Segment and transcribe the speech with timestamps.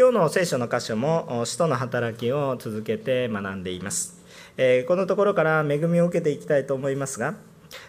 [0.00, 4.24] 今日の聖書の箇所も使徒の働きを続けて学んでいます
[4.56, 4.82] え。
[4.84, 7.34] このところから恵みを受けていきたいと思いますが、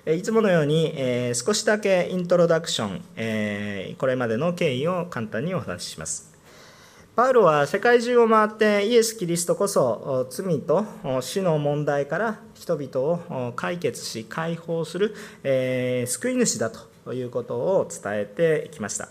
[0.06, 6.34] いつものようにえ少しだけイントロダクションえ、これまでの経緯を簡単にお話しします。
[7.16, 10.86] パウロは世界中を回ってイエス・キリストこそ罪と
[11.22, 15.16] 死の問題から人々を解決し解放する、
[16.08, 16.72] 救い主だ
[17.06, 19.08] ということを伝えてきました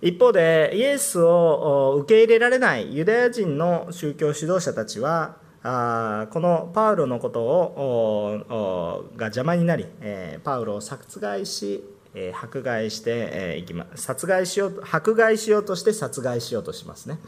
[0.00, 11.82] 一方でイエスを受け入れられないユダヤ人の宗教指導者たちはあこのパウロのことをが邪魔になり、えパウロを殺害し
[12.14, 17.18] え迫害していきま殺害しよう迫害しようとして殺害しようとしますね。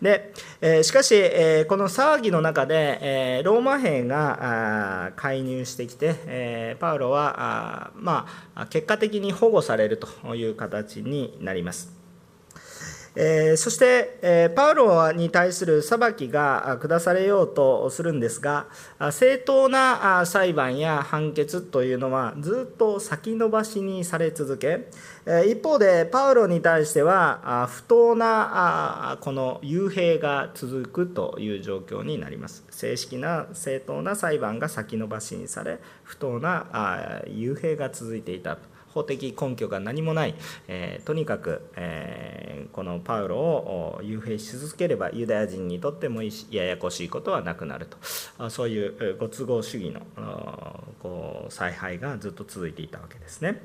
[0.00, 11.97] でえしかし、えこの騒ぎの中で、えローマ兵が介入してきて、えパウロはあ、まあ、結果的に保護されるという形になります。
[13.20, 18.66] えそして、えパウロに対する裁きが下されようとするんですが
[19.10, 24.88] 正当な裁判や判決というのはずっと先延ばしにされ続け
[25.46, 32.64] 一方でパウロに対しては不当なこの幽閉が続くという状況になります。
[32.70, 38.77] 正式な正当な裁判が先延ばしにされ不当な幽閉が続いていたと。
[38.92, 40.34] 法的根拠が何もない、
[40.68, 50.02] えー、とにかく、えー、このパウロを幽閉し続ければユダヤ人にとってもいいしややこしいことはなくなるとそういうご都合主義の
[51.02, 53.62] こう采配がずっと続いていたわけですね。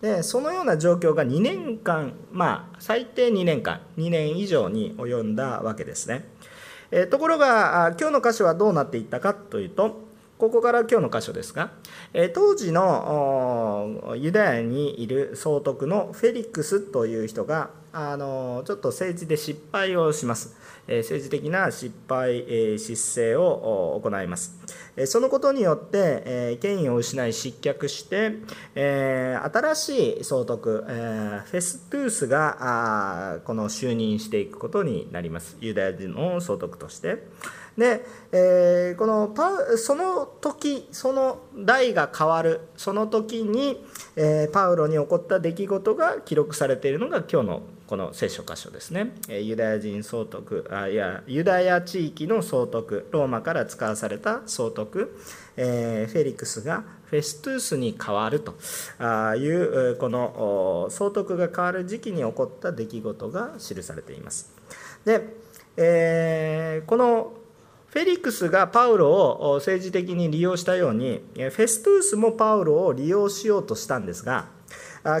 [0.00, 6.28] でそのような状況が2年間まあ最低2年間2年以上に及んだわけですね。
[6.90, 10.05] えところが今日の箇所はどうなっていったかというと
[10.38, 11.70] ここから今日の箇所ですが、
[12.34, 20.54] 当時のユダヤにいる総督のフェリックスという人があのちょっと政治で失敗をします。
[20.86, 22.44] 政治的な失敗、
[22.78, 24.58] 失政を行います。
[25.06, 28.36] そのことによって権威を失い失脚して
[28.74, 37.26] 新しい総督フェストゥースがこの就任していくことになりますユダヤ人の総督として。
[37.76, 42.60] で、えー、このパその時その代が変わる。
[42.76, 43.84] その時に、
[44.16, 49.12] えー、パウロに起こった出来事が記録されているのが今日のこの聖書箇所ですね。
[49.28, 55.18] ユダヤ人総督あいやユダヤ地域の総督ローマから使わされた総督、
[55.56, 58.54] えー、フェリクスがフェストゥースに変わると。
[59.36, 64.52] いうこの総督が変わる時期に起こった出来事が記されています。
[65.04, 65.36] で、
[65.76, 67.34] えー、この
[67.88, 74.48] フェリクスがパウロを政治的に利用したようにフェストゥースもパウロを利用しようとしたんですが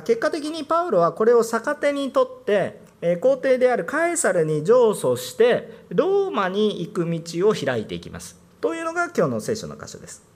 [0.04, 2.80] 結果的にパウロはこれを逆手にとって
[3.20, 8.36] 皇帝であるカエサルに上訴してローマに行く道を開いていきます。
[8.60, 10.35] というのが今日の聖書の箇所です。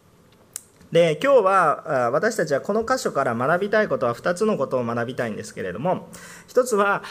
[0.93, 6.09] で今日は私たちはこの箇所から学びたいことは2つのことを学びたいんですけれども
[6.49, 7.03] 1つは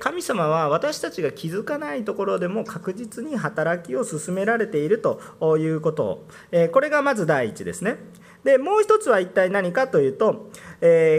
[0.00, 5.20] 神様は私たちが気づかないところでも確実に働きを進められていると
[5.58, 6.08] いうこと。
[6.08, 6.24] を
[6.72, 7.96] これがまず第一ですね。
[8.44, 10.50] でもう1つは一体何かというと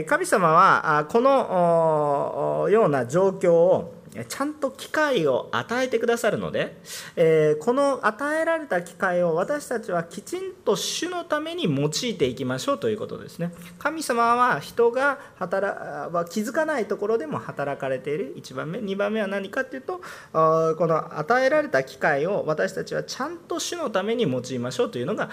[0.08, 6.78] 神様はこのような状況をちゃんと機会を与えてくださるので、
[7.16, 13.54] えこの与えられた機会を私たちはきちんと主のために用いていきましょうということですね。
[13.78, 18.36] 神様は人が働は気づかないところでも働かれている。
[18.36, 25.30] 1番目2番目は何かっていうとこの与えられた機会を私たちはちゃんと主のために用いましょうというのが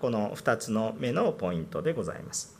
[0.00, 2.59] この2つの目のポイントでございます。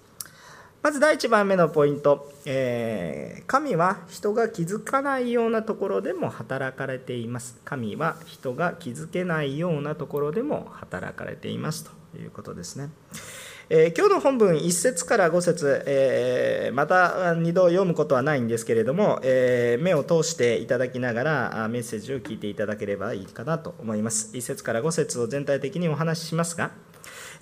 [0.83, 7.61] まず第1番目のポイント、えー、神は人が気づかないようなところでも働かれています。
[7.67, 12.89] 神は人が気づけないようなところでも働かれていますということですね。
[13.69, 24.31] えー、今日の本文1節から5節、えー、また2度読むことはないんですけれども、えー、目を通していただきながらメッセージを聞いていただければいいかなと思います。
[24.35, 26.71] 1節から5節を全体的にお話ししますが、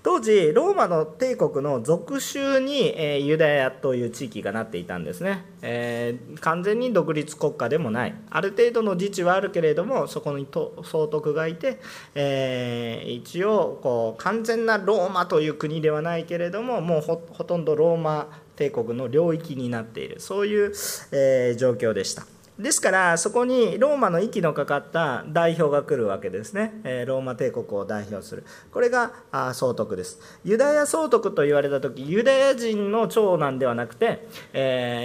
[0.02, 8.14] 当時ローマの帝国の属州に、えユダヤという地域がなっていたんですね、えー、完全に独立国家でもない。
[8.30, 10.46] ある程度の自治はあるけれどもそこに
[10.82, 11.80] 総督がいて、
[12.14, 20.20] えー、一応こう完全なローマという国ではないけれどももうほとんどローマ帝国の領域になっている。
[20.20, 20.72] そういう、
[21.12, 22.37] えー、状況でした。
[22.58, 29.12] ですからそこにローマの息のかかった代表が来るわけですねローマ帝国を代表するこれが
[29.54, 34.26] 総督ですユダヤ総督と言われた時ユダヤ人の長男ではなくて、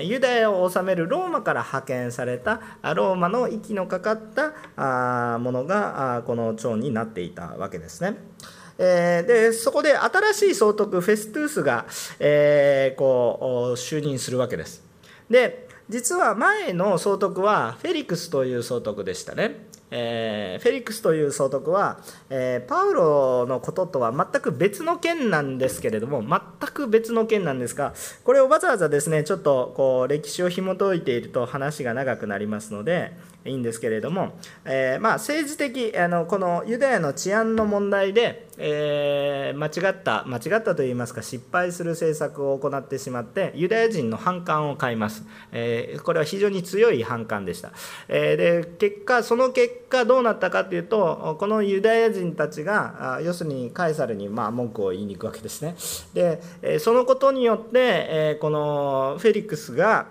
[0.03, 2.59] ユダヤを治めるローマから派遣された
[2.95, 8.17] ローマの息のかかったものがこの長になっていたわけですね。
[8.77, 11.85] でそこで新しい総督フェストゥースが、
[12.97, 14.83] こう就任するわけです。
[15.29, 19.67] で実は前の総督はフェリクスという総督でしたね。
[19.95, 21.99] えー、フェリックスという総督は、
[22.31, 26.39] えー、パウロのこととは全く別の件なんですけれども全
[26.71, 27.93] く別の件なんですが
[28.23, 33.13] これをわざわざですねちょっとこう歴史を紐解いていると話が長くなりますので
[33.45, 34.33] いいんですけれども、
[34.65, 47.73] えー、まあ、政治的あのこのユダヤの治安の問題で、えー、間違った間違ったといいますか失敗する政策を行ってしまってユダヤ人の反感を買います、えー、これは非常に強い反感でした、
[48.07, 55.75] えで結果その結果果どうなったかというとこのユダヤ人たちが要するにカエサルにま文句を言いに行くわけですね。
[56.13, 60.07] でそのことによって、このフェリックスが、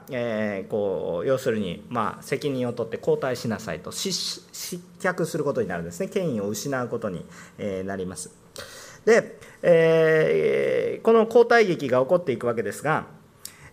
[0.69, 4.43] こう要するにま責任を取って交代しなさいと失
[5.01, 6.09] 脚することになるんですね。
[6.09, 7.25] 権威を失うことに
[7.85, 8.31] なります。
[9.05, 13.07] で、え、この交代劇が起こっていくわけですが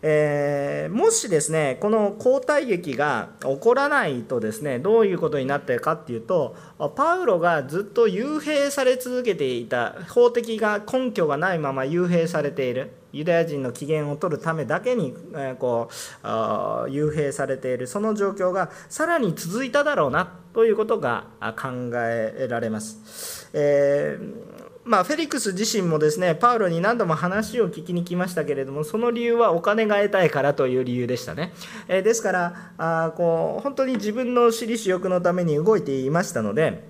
[0.01, 6.55] えー、もしですねこの交代劇が起こらないとですねどういうことになってるかっていうと
[6.95, 15.89] パウロがずっと幽閉され続けていた法的が根拠がないまま幽閉されているユダヤ人の機嫌を取るためだけに、えー、こ
[16.23, 21.25] う幽閉されているその状況がさらに続いただろうなということが
[21.57, 23.49] 考えられます。
[23.53, 24.48] えー
[24.89, 31.53] まあ、フェリックス自身もですねパウロに何度も話を聞きに来ましたけれどもその理由はお金が得たいからという理由でしたね、
[31.87, 36.89] えー、ですからあこう本当に自分の私利私欲のために動いていましたので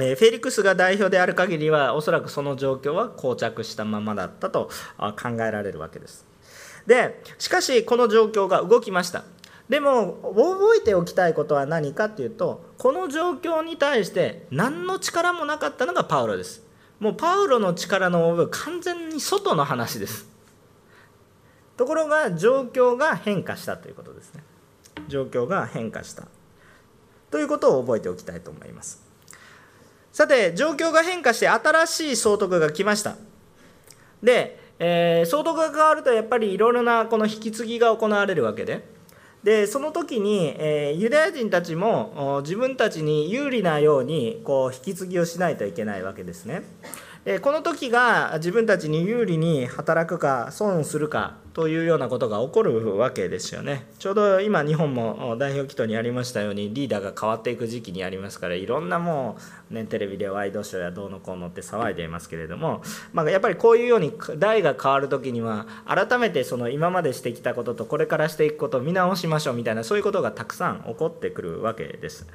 [0.00, 4.68] えフェリックスが代表である限りはおそらくその状況は膠着したままだったと
[4.98, 6.26] 考えられるわけです。
[6.88, 9.22] でしかしこの状況が動きました。
[9.68, 16.67] でも覚えておきたいことは何かっていうとこの状況に対して何の力もなかったのがパウロです。
[17.00, 20.26] もうパウロの力の部完全に外の話です。
[21.76, 24.42] ところが状況が変化したということですね。
[25.06, 26.26] 状況が変化した。
[27.30, 29.02] ということを覚えておきたいと思います。
[30.12, 33.16] さて状況が変化して新しい総督が来ました。
[34.20, 38.84] で、えー、総督が変わるとやっぱりいろいろなこの引き継ぎが行われるわけで
[39.42, 46.62] でその時に、えー、ユダヤ人たちも自分たちに有利なようにこう引き継ぎをしないといけないわけですね。
[47.42, 59.36] この時が自分たちに有利に働くか損するかというようなことが起こるわけですよねちょうど今日本も代表祈祷にありましたようにリーダーが変わっていく時期にありますからいろんなも
[59.70, 62.82] う、ね、テレビでワイドショーやどうのこうのって騒いでいますけれども、
[63.12, 72.26] まあ、やっぱりこういうように代が変わる時には改めてその今までしてきたこととこれからしていくことを見直しましょうみたいなそういうことがたくさん起こってくるわけです。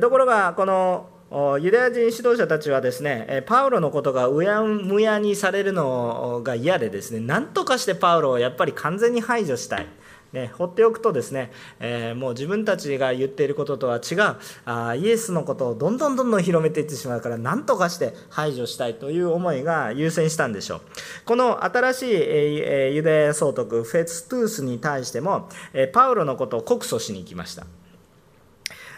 [0.00, 9.86] ところがこのユダヤ人指導者たちはですねパウロのことがうやむやにされるのが嫌でですね何とかしてパウロをやっぱり完全に排除したい。
[10.32, 11.50] ね、放っておくとですね、
[11.80, 14.36] えー、もう自分たちが言っていることとは違う
[14.66, 20.80] あイエスのことをどんどんどんどん広めていってしまうから何とかして排除したいという思いが優先したんでしょう
[21.24, 27.64] この新しい、えー、ユダヤ総督フェストゥースに対しても、えー、パウロのことを告訴しに行きました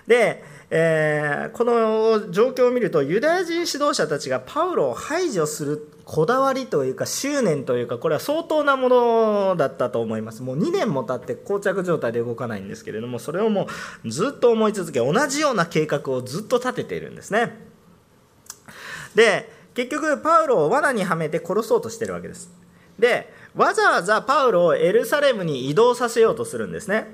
[0.08, 10.42] でえー、この状況を見るとユダヤ人指導者たちがパウロを排除するこだわりというか執念というかこれは相当なものだったと思います。
[10.42, 13.66] もう2年も経って膠着状態で動かないんですけれどもそれをも
[14.04, 17.56] うずっと思い続け同じような計画をずっと立てているんですね。
[19.14, 22.50] で結局パウロを罠にはめて殺そうとしてるわけです。
[22.98, 27.06] でわざわざパウロをエルサレムに移動させようとするんですね。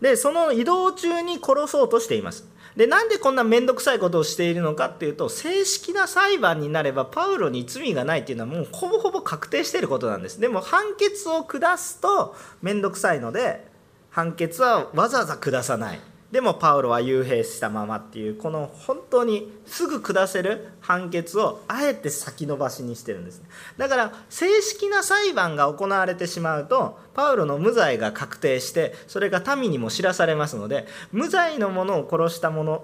[0.00, 2.55] でその移動中に殺そうとしています。
[2.76, 10.40] でなんでこんな面倒くさいことをしているのかっていうと正式な裁判になればパウロに罪がないっていうのはもうほぼほぼ確定していることなんです。
[10.40, 13.66] でも判決を下すと面倒くさいので
[14.10, 16.00] 判決はわざわざ下さない。
[16.32, 23.42] でもパウロは幽閉したままっていうこの本当にすぐ下せる判決をあえて先延ばしにしてるんです
[23.76, 32.82] だから正式な裁判が行われてしまうとパウロの無罪が確定してそれが民にも知らされますので無罪の者を殺した者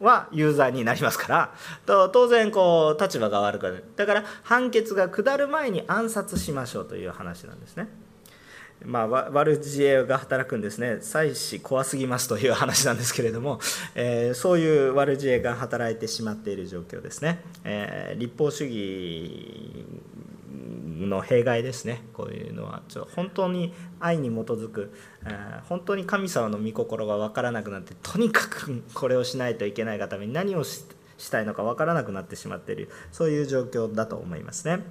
[0.00, 1.52] は有罪になりますか
[1.84, 3.84] ら当然こう立場が悪くなる。
[3.96, 7.88] だから判決が下る前に暗殺しましょうという話なんですね。
[8.84, 13.60] まあ、悪知恵が働くんですね、妻子怖すぎますという話なんですけれども、
[13.94, 17.40] えー、そういう悪知恵が働いてしまっている状況ですね。
[17.64, 19.84] えー、立法主義
[20.98, 24.92] の弊害ですね、こういうのは、ちょ本当に愛に基づく、
[25.24, 34.82] えー、本当に神様の御心が分からなくなって、とにかくこれをしないといけないがために何をしてしたいのか分からなくなってしまっているそういう状況だと思いますね。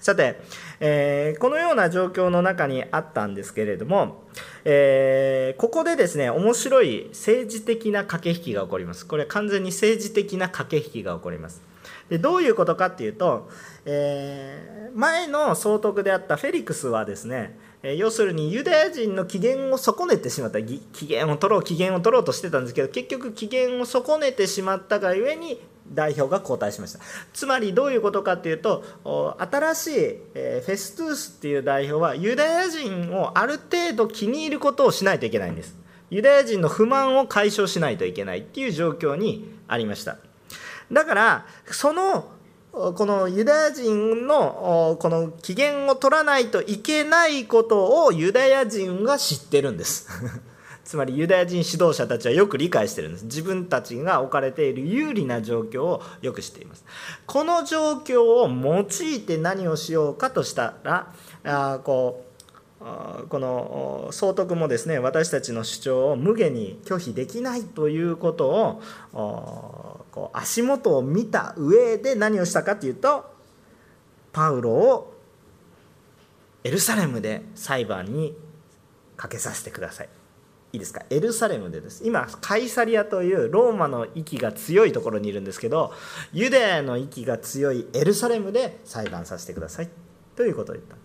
[0.00, 0.40] さて、
[0.78, 4.24] えー、このような状況の中にあったんですけれども、
[4.64, 9.06] えー、ここでですね面白い政治的な駆け引きが起こります。
[9.06, 11.62] これは完全に政治的な駆け引きが起こります。
[12.10, 13.48] でどういうことかっていうと、
[13.84, 20.62] えー、前の総督であったフェリクスはですねえ要するにユダヤ人の機嫌を損ねてしまった。
[20.62, 25.60] 機嫌を取ろう機嫌を取ろうとしてたんですけど結局機嫌を損ねてしまったがゆえに
[25.92, 27.00] 代表が交代しました。
[27.32, 28.84] つまりどういうことかというと
[29.38, 29.92] 新しい
[30.34, 35.76] えフェストゥースっていう代表はユダヤ人をある程度気に入ることをしないといけないんです。
[36.10, 40.18] ユダヤ人の不満を解消しないといけないっていう状況にありました。
[40.92, 42.32] だからその
[42.72, 50.08] このユダヤ人のこの機嫌を取らないといけないことをユダヤ人が知ってるんです。
[50.84, 53.24] つまりユダヤ人指導者たちはよく理解してるんです。
[53.24, 56.84] 自分たちが置かれている有利な状況をよく知っています。
[57.26, 61.12] この状況を用いて何をしようかとしたら
[61.44, 62.29] あこう
[62.80, 68.82] この総督もですね私たちの主張を無下に拒否できないということを
[70.10, 73.30] こう足元を見た上で何をしたかというと
[74.32, 75.14] パウロを
[76.64, 78.34] エルサレムで裁判に
[79.16, 80.08] かけさせてください。
[80.72, 85.92] いいですかエルサレムでです今カイサリアというローマの息が強いところにいるんですけど
[86.32, 89.88] ユダヤの息が強いエルサレムで裁判させてください。
[90.36, 90.99] ということを言った。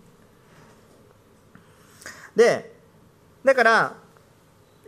[2.36, 2.72] で
[3.44, 3.96] だから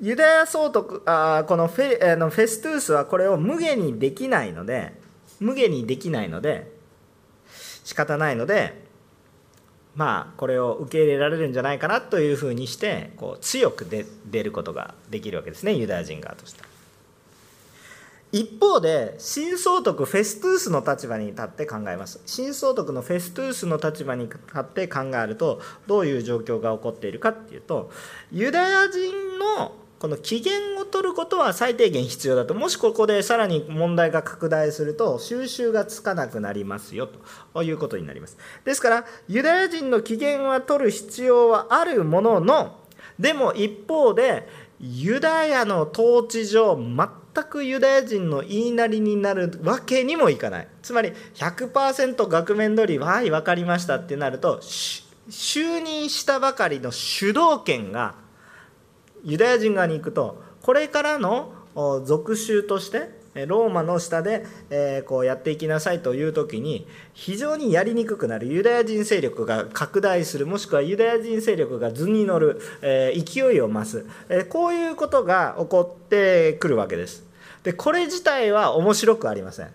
[0.00, 4.92] ユダヤ総督あこのフェあのフェストゥースはこれを無下にできないので
[5.40, 6.70] 無下にできないので
[7.84, 8.86] 仕方ないので
[9.96, 13.86] まあこれを受け入れられるんじゃないかなというふうにしてこう強く
[14.26, 16.67] 出ることができるわけですねユダヤ人側として
[18.30, 22.20] 一方で新総督フェストゥースの立場に立って考えます。
[22.26, 27.90] 新総督のフェストゥースの立場に立って考えるとどういう状況が起こっているかっていうと
[28.30, 32.54] ユダヤ人のこの機嫌を取ることは最低限必要だと。
[32.54, 37.08] もしここでさらに問題が拡大すると収集がつかなくなりますよ
[37.54, 37.62] と。
[37.62, 38.36] いうことになります。
[38.64, 42.76] ですからユダヤ人の機嫌は取る必要はあるものの
[43.18, 47.08] でも一方でユダヤの統治上全
[47.44, 50.68] くユダヤ人の言いなりになるわけにもいかない。
[50.82, 54.58] つまり100%額面通りはい分かりましたってなると
[55.28, 58.14] 就任したばかりの主導権が
[59.24, 61.52] ユダヤ人側に行くとこれからの
[62.04, 68.48] 属州としてローマの下で、えこうやっていきなさいという時に非常にやりにくくなる。
[68.48, 70.46] ユダヤ人勢力が拡大する。
[70.46, 77.27] もしくはユダヤ人勢力が図に乗る、え勢いを増す、えこういうことが起こってくるわけです。
[77.62, 79.70] でこれ自体は面白くありません。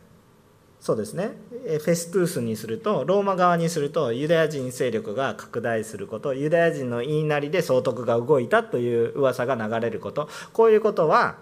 [0.79, 1.31] そうですね。
[1.49, 11.37] フェストゥースにするとローマ側にするとユダヤ人勢力が拡大することユダヤ人の言いなりで総督が動いたという噂が流れることこういうことは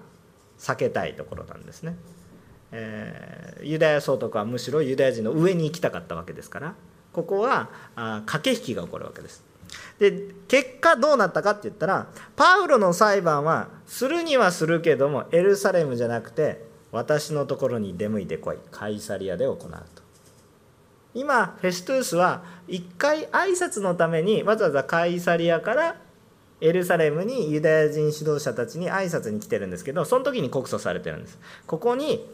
[0.60, 1.95] 避けたいところなんですね、
[2.71, 6.75] えー、ユダヤ総督はむしろユダヤ人の上に行きたかったわけですから
[7.12, 9.50] ここはあ駆け引きが起こるわけです。
[10.00, 20.01] で結果どうなったかって言ったらパウロの裁判はするにはするけどもエルサレムじゃなくて私のところに出向いてこいカイサリアで行うと。
[21.13, 25.96] 今フェストゥースは一回挨拶のためにわざわざカイサリアから
[26.62, 31.39] エルサレムにユダヤ人指導者たちに挨拶に来てるんですけどその時に告訴されてるんです。
[31.68, 32.25] ここに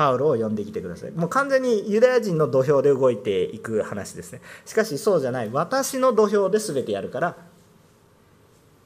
[0.00, 7.36] パウロを呼んできてくださいもう完全にユダヤ人の土俵で動いていく話ですねしかしそうじゃない私の土俵で全てやるから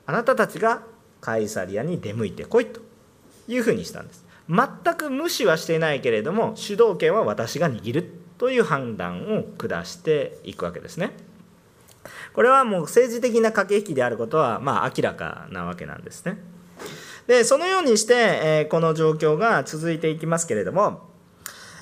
[0.06, 0.82] あなたたちが
[1.20, 2.80] カイサリアに出向いてこいと
[3.46, 11.12] いうふうにしたんです全く無視はしていないけれども主導権は私が握るという判断を下していくわけですね。
[12.34, 16.36] これはもう政治的な駆け引きであることはまあ明らかなわけなんですね。
[17.26, 21.08] でそのようにして、えこの状況が続いていきますけれども、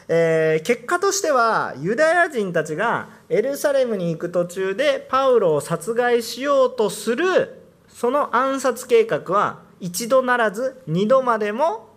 [0.09, 11.89] えー、結果としてはユダヤ人たちがエルサレムに行く途中でパウロを殺害しようとするその暗殺計画は一度ならず二度までも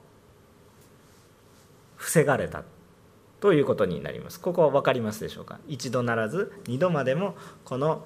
[1.98, 2.64] 防がれた。
[3.42, 4.40] ということになります。
[4.40, 5.60] ここは分かりますでしょうか？
[5.68, 8.04] 一度ならず二度までもこの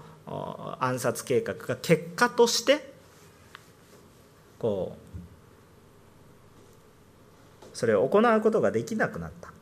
[0.79, 2.91] 暗殺計画が結果として
[4.58, 5.09] こう
[7.79, 9.53] それを行うことができなくなった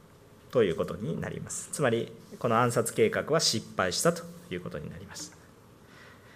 [0.50, 1.70] ということになります。
[1.72, 5.38] つまりこの暗殺計画は失敗したということになります。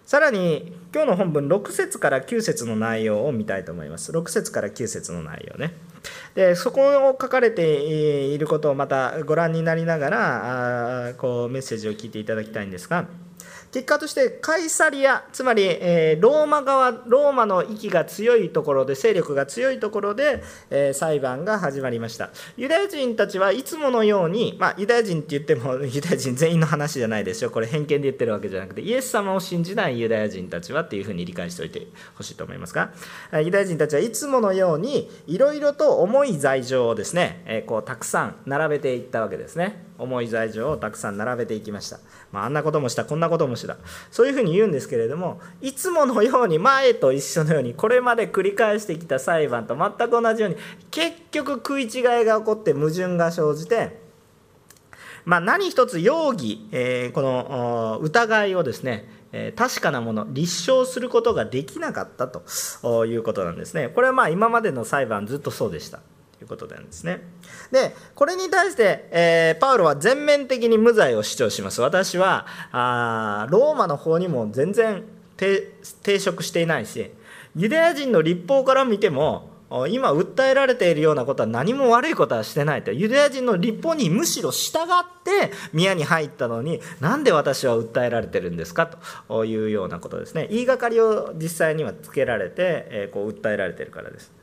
[0.06, 4.12] さらに今日の本文6節から9節の内容を見たいと思います。
[4.12, 5.74] 6節から9節の内容ね。
[6.36, 13.08] でそこを書かれていることをまたご覧になりながらあこうメッセージを聞いていただきたいんですが
[13.72, 22.32] 結果としてカイサリアつまり、えローマ側ローマの息が強いところで勢力が強いところで、え裁判が始まりました。
[22.58, 27.50] ユダヤ人たちはいつものように、まあ、ユダヤ人って言っても ユダヤ人全員の話じゃないですよ。
[27.50, 32.92] これ偏見で言ってるわけじゃなくてイエス様を信じないユダヤ人たちはっていうふうに理解しておいてほしいと思いますが
[33.42, 39.91] ユダヤ人たちはいつものようにいろいろと重い罪状をですね、えこうたくさん並べていったわけですね。
[40.02, 42.00] 重い罪状をたくさん並べていきました、
[42.32, 43.06] まあ、あんなこともした。
[43.06, 43.78] こんなこともした。
[44.10, 50.58] そういうふうに言うんですけれどもいつものように前と一緒のようにこれまで繰り返してきた裁判と全く同じように
[50.90, 54.02] 結局食い違いが起こって矛盾が生じて
[55.26, 59.08] まあ、何一つ容疑、えー、この疑いをですね
[59.56, 63.88] 確かなもの立証することができなかったということなんですね。
[63.88, 66.00] これはまあ今までの裁判ずっとそうでした。
[66.42, 67.22] いうことなんですね。
[67.72, 71.82] でこれに対して、えー、パウロは全面的に無罪を主張します。
[71.82, 75.04] 私はあローマの方にも全然
[75.38, 77.12] 抵触していないし
[77.56, 79.50] ユダヤ人の立法から見ても
[79.90, 82.92] 今訴えられているようなことは何も悪いことはしてないと。
[82.92, 88.98] ユダヤ人の立法にむしろ従って宮に入ったのになんで私は訴えられてるんですか？
[89.30, 90.50] というようなことですね。
[90.52, 94.34] 言いがかりを実際にはつけられて、こう訴えられてるからです。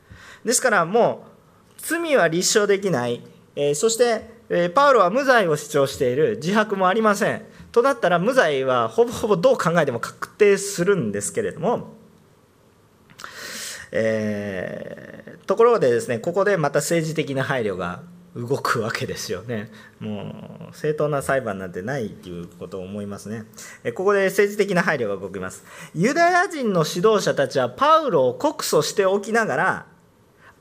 [0.43, 1.38] ですからもう
[1.81, 3.21] 罪は立証できない、
[3.55, 11.93] えそして、えパウロは無罪を主張している自白もありませんとなったら無罪はほぼほぼどう考えても確定するんですけれども、
[13.91, 18.01] えー、ところでですねここでまた政治的な配慮が
[18.35, 19.71] 動くわけですよね。
[19.99, 23.45] もう正当な裁判なんてないっていうことを思いますね。
[23.95, 25.63] ここで政治的な配慮が動きます。
[25.95, 29.85] ユダヤ人の指導者たちはパウロを告訴しておきながら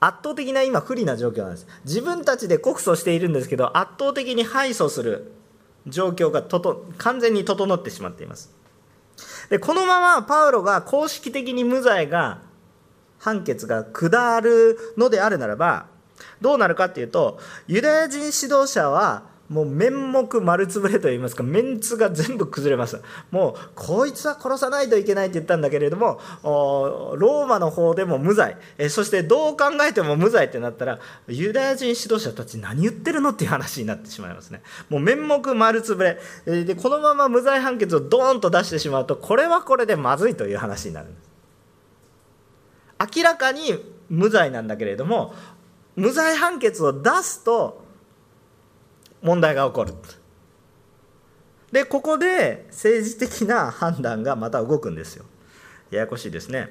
[0.00, 1.66] 圧倒的な今不利な状況なんです。
[1.84, 5.32] 自分たちで告訴しているんですけど圧倒的に敗訴する
[5.86, 8.54] 状況がとと完全に整ってしまっています。
[9.50, 12.42] でこのままパウロが公式的に無罪が
[13.18, 15.86] 判決が下るのであるならば
[16.40, 23.00] どうなるかっていうとユダヤ人指導者はもう面目丸つぶれといいますかメンツが全部崩れます。
[23.30, 28.58] もうこいつは殺さないといけないって言ったんだけれどもローマの方でも無罪。
[28.76, 34.60] えそしてどう考えても無罪ってなったらユダヤ人指導者たち何言ってるのっていう話になってしまいますね。
[34.90, 36.18] もう面目丸つぶれ。
[36.44, 41.28] でこのまま無罪判決をドーンと出してしまうとこれはこれでまずいという話になるんです。
[43.16, 43.78] 明らかに
[44.10, 45.32] 無罪なんだけれども
[45.96, 47.87] 無罪判決を出すと
[49.22, 49.94] 問題が起こる。
[51.72, 55.24] でここで政治的な判断がまた動くんですよ。
[55.90, 56.68] ややこしいですね。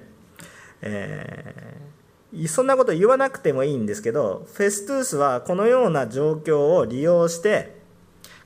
[0.81, 7.77] えー、そんなこと言わなくてもいいんですけどフェストゥースはこのような状況を利用して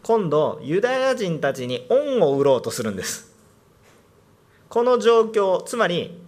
[0.04, 3.32] 今度ユダヤ人たちに恩を売ろうとするんです。
[4.70, 6.22] この状況つまり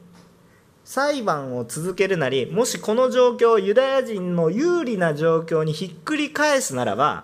[0.84, 7.24] 裁判を続けるなりもしこの状況をユダヤ人の有利な状況にひっくり返すならば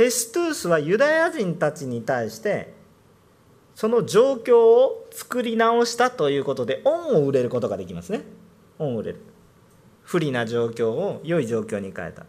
[0.00, 2.72] フェストゥースはユダヤ人たちに対して
[3.74, 8.22] その状況を作り直したということで恩を売れることができますね。
[8.78, 9.20] 恩を売れる。
[10.02, 12.24] 不利な状況を良い状況に変えた。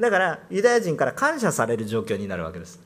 [0.00, 2.80] だからユダヤ人から感謝される状況になるわけです。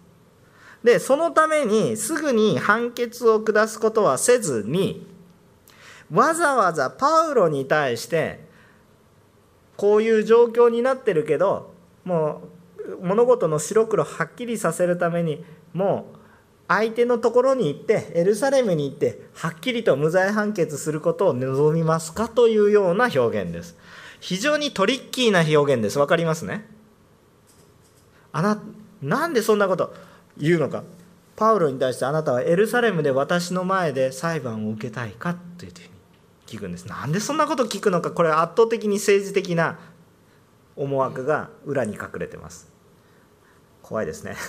[0.83, 5.07] でそのためにすぐに判決を下すことはせずに
[6.12, 8.45] わざわざパウロに対して
[9.79, 11.73] こういう状況になってるけど
[12.05, 12.54] もう
[13.03, 16.18] 物事の白黒はっきりさせるためにもう
[16.68, 23.77] 相手のところに行ってエルサレムに行ってはっきりと無罪判決することを望みますかというような表現です。
[24.20, 25.99] 非常にトリッキーな表現です。
[25.99, 26.66] 分かりますね？
[28.33, 28.62] あな
[29.03, 29.94] なんでそんなこと
[30.38, 30.85] 言うのか？
[31.37, 35.88] パウロに対してあなたはエルサレムで私の前で裁判を受けたいかというふうに
[36.47, 36.87] 聞くんです。
[36.87, 38.11] なんでそんなこと聞くのか？
[38.11, 39.79] これは圧倒的に政治的な
[40.77, 42.73] 思惑が裏に隠れてます。
[43.85, 44.35] 怖いですね。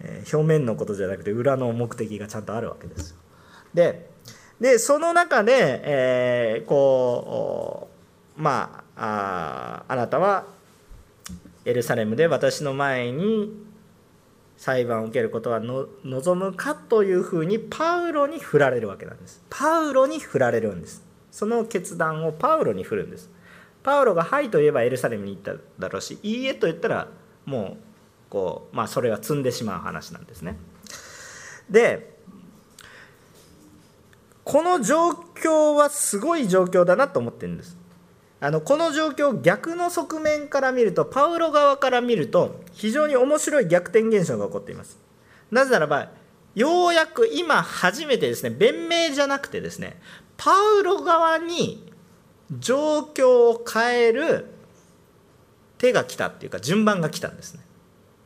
[0.00, 3.16] え表面のことじゃなくて裏の目的がちゃんとあるわけです
[3.72, 4.10] で
[4.60, 7.88] でその中で、えー、こ
[8.36, 10.44] うまああなたは
[11.64, 13.66] エルサレムで私の前に
[14.58, 19.42] 裁判を受けることは望むかというふうにパウロに振られるわけなんです。
[19.50, 21.02] パウロに振られるんです。
[21.30, 23.30] その決断をパウロに振るんです。
[23.86, 27.06] パウロが「はい」と言えばエルサレムに行っただろうし「いいえ」と言ったら
[27.44, 27.82] もう
[28.28, 30.58] こうまあそれは積んでしまう話なんですね。
[31.70, 32.16] で
[34.42, 37.76] この状況はすごい状況だなと思ってるんです。
[38.40, 44.98] あのこの状況逆の側面から見るとパウロ側から見ると非常に面白い逆転現象が起こっています。
[45.52, 46.10] なぜならば
[46.56, 50.00] ようやく今初めてですね弁明じゃなくてですね
[50.36, 51.85] パウロ側に
[52.52, 54.46] 状況を変える
[55.78, 57.60] 手が来たっていうか順番が来たんですね。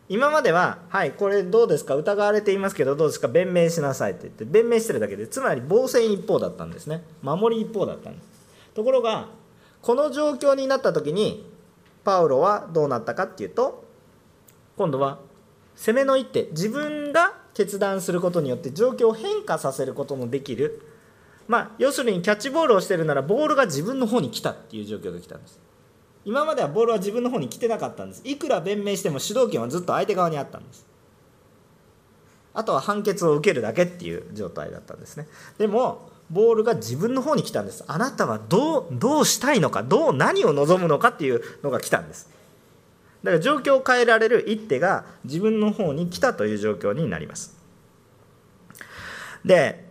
[0.08, 1.94] 今までは「はいこれどうですか？
[1.94, 3.28] 疑われていますけどどうですか？
[3.28, 7.04] 弁明しなさい」って言って弁明してるだけでつまり防戦一方だったんですね。
[7.22, 8.28] 守り一方だったんです。
[8.74, 9.28] ところが
[9.82, 11.48] この状況になった時に
[12.04, 13.84] パウロはどうなったかっていうと
[14.76, 15.18] 今度は
[15.76, 20.82] 攻めの一手自分が決断することによって状況を変化させることのできる
[21.50, 25.58] まあ要するにキャッチボールをしてるならボールが自分の方に来たっていう状況が来たんです。
[26.24, 28.22] 今まではボールは自分の方に来てなかったんです。
[28.24, 30.86] いくら弁明しても主導権はずっと相手側にあったんです。
[32.54, 35.26] あとは判決を受けるだけっていう状態だったんですね。
[35.58, 37.82] でもボールが自分の方に来たんです。
[37.88, 42.30] あなたはどうどうしたいのかどう何を望むのかっていうのが来たんです。
[43.24, 47.58] だから状況を変えられる一手が自分の方に来たという状況になります。
[49.44, 49.89] で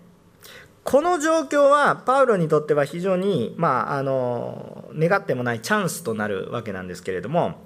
[0.90, 7.58] この状況はパウロにとっては非常に、まあ、あの願ってもないチャンスとなるわけなんですけれども、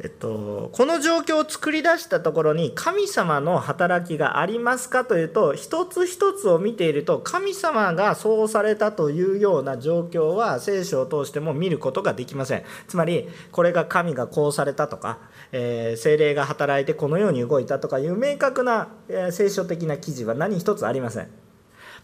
[0.00, 12.64] えっと、この状況を作り出したところに神様の働きがありますかというと一つ一つを見ていると神様がそうされたというような状況は聖書を通しても見ることができません。
[12.86, 15.20] つまりこれが神がこうされたとか、
[15.52, 21.39] えー、精霊が働いてこのように動いたとかいう明確な、えー、聖書的な記事は何一つありません。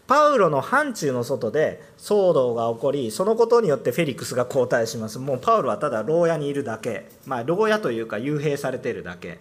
[0.07, 5.19] パウロの範疇の外で騒動が起こりそのことによってフェリックスが交代します。
[5.19, 7.09] もうパウロはただ牢屋にいるだけ。
[7.25, 9.39] まあ牢屋というか幽閉されているだけ。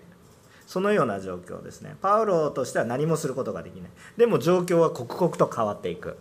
[0.66, 1.94] そのような状況ですね。
[2.02, 3.90] パウロとしては何もすることができない。
[4.16, 6.18] でも状況は刻々と変わっていく。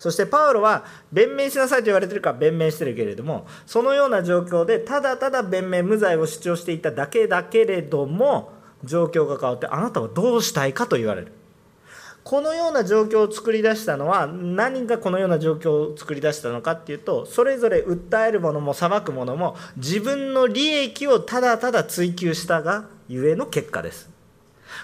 [0.00, 11.32] そしてパウロは弁明しなさいと言われてるから弁明してるけれどもそのような状況でただただ弁明無罪を主張していただけだけれども状況が変わってあなたはどうしたいかと言われる。
[12.24, 24.10] このような状況を作り出したのは何がこのような状況を作り出したのかっていうとそれぞれ訴えるものも裁くものも自分の利益をただただ追求したがゆえの結果です。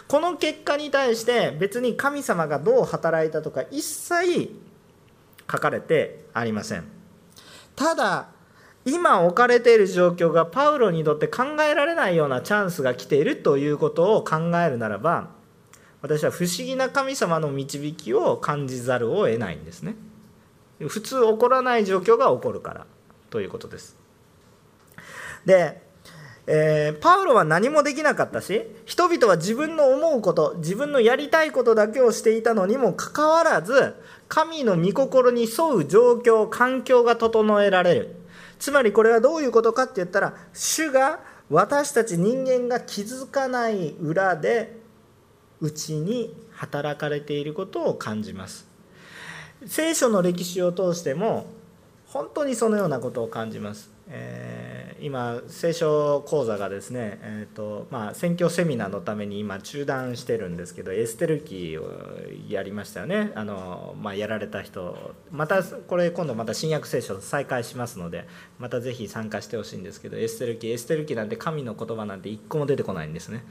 [0.07, 4.55] この結果に対して別に神様がどう働いたとか一切
[5.51, 6.85] 書かれてありません。
[7.75, 8.29] ただ
[8.85, 15.40] 今置かれている状況がパウロにとって考えられないようなチャンスが来ているということを考えるならば
[16.03, 19.95] 私は不思議な神様の導きを感じざるを得ないんですね。
[20.89, 22.87] 普通起こらない状況が起こるから
[23.29, 23.97] ということです。
[25.45, 25.83] で、
[26.47, 33.95] えー、パウロは何もできなかったし人々は自分の思うこと自分のやりたいことだけをしていたのにもかかわらず
[34.29, 38.17] 神の御心に沿う状況環境が整えられる。
[38.59, 44.80] つまりこれはどういうことかって言ったら主が私たち人間が気づかない裏で
[45.61, 48.67] うちに働かれていることを感じます。
[49.67, 51.47] 聖書の歴史を通しても
[52.07, 61.85] 本当にそのようなことを感じます、えー、今聖書講座がですね、えーとまあ、選挙セミナーのために今中断してるんですけどエステル記を
[62.49, 63.31] やりましたよね。
[63.37, 68.27] あの、まあ、やられた人またこれ今度また新約聖書再開しますので
[68.59, 73.45] またぜひ参加してほしいんですけどエステル記エステル記なんて神の言葉なんて一個も出てこないんですね。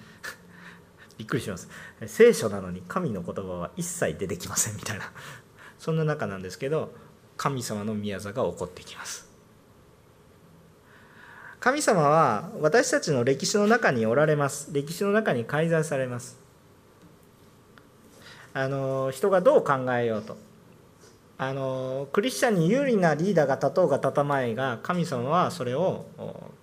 [1.19, 1.67] びっくりします。
[2.07, 5.11] 聖書なのに神の言葉は一切出てきませんみたいな。
[5.77, 6.93] そんな中なんですけど
[7.35, 9.29] 神様の宮座が起こってきます。
[11.59, 14.69] 神様は私たちの歴史の中におられます。
[14.71, 16.39] 歴史の中に介在されます。
[18.53, 20.37] あの人がどう考えようと。
[21.37, 26.05] あのクリスチャンに有利なリーダーが立とうが立たまいが神様はそれを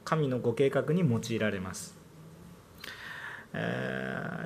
[0.05, 1.95] 神のご計画に用いられます。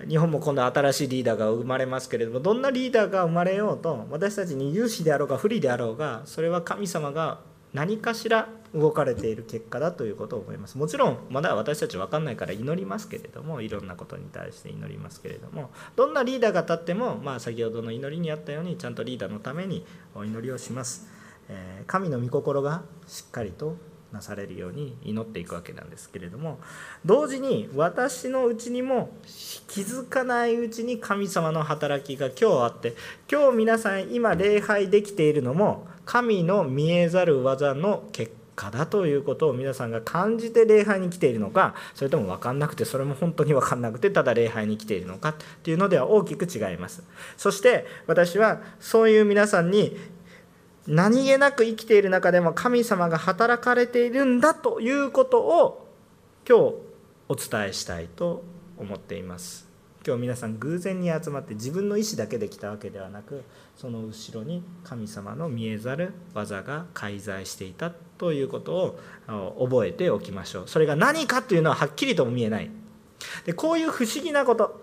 [0.08, 7.40] 日本も今度新しいリーダーが生まれますけれどもどんなリーダーが生まれようと私たちに有志であろうが不利であろうがそれは神様が
[7.72, 10.78] 何かしら動かれている結果だということを思います。
[10.78, 21.08] もちろんまだ私たち分かんないから祈りますけれどもいろんなことに対して祈りますけれどもどんなリーダーが立っても、まあ、先ほどの祈りにあったようにちゃんとリーダーのためにお祈りをします、
[21.48, 23.76] え神の御心がしっかりと
[24.12, 26.58] なされるように祈っていくわけなんですけれども
[27.04, 29.10] 同時に私のうちにも
[29.68, 32.94] 気づかないうちに神様の働きが今日あって
[33.30, 47.02] 今日皆さん今礼拝できているのも神の見えざる技の結果だということを皆さんが感じて礼拝に来ているのかそれとも分かんなくてそれも本当に分かんなくてただ礼拝に来ているのかっていうのでは大きく違います。
[47.38, 49.96] そして私はそういう皆さんに
[50.90, 55.86] 何気なく生きている中でも神様が働かれているんだということを
[56.48, 56.62] 今日
[57.28, 58.42] お伝えしたいと
[58.76, 59.68] 思っています。
[60.04, 63.44] 今日皆さん偶然に集まって自分の意思だけで来たわけではなく
[63.76, 68.98] その後ろに神様の見えざる技が介在していたということ
[69.28, 70.64] を覚えておきましょう。
[70.66, 72.70] それが何かというのははっきりとも見えない。
[73.44, 74.80] でこういう不思議なこと。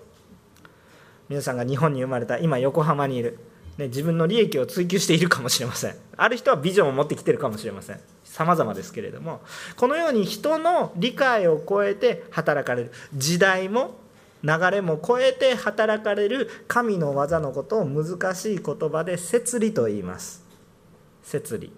[1.27, 3.39] 皆さんが日本に生まれた今横浜にいる。
[3.77, 5.95] ね、自分の利益を追求しているかもしれません。
[6.15, 7.99] ある人はビジョンを持ってきてるかもしれません。
[8.23, 9.41] 様々ですけれども。
[9.75, 12.91] このように人の理解を超えて働かれる。
[13.13, 13.95] 時代も
[14.43, 16.49] 流れも超えて働かれる。
[16.67, 20.47] 神の技のことを難しい言葉で摂理と言います。
[21.27, 21.71] 摂理